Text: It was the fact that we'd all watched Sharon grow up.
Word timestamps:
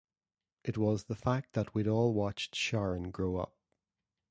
It 0.63 0.79
was 0.79 1.03
the 1.03 1.15
fact 1.15 1.53
that 1.53 1.75
we'd 1.75 1.87
all 1.87 2.15
watched 2.15 2.55
Sharon 2.55 3.11
grow 3.11 3.35
up. 3.37 3.53